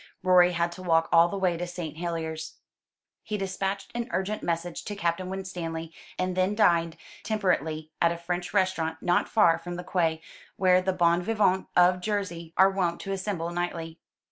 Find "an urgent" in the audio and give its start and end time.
3.93-4.41